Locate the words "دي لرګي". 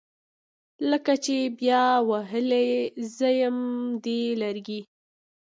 4.03-4.81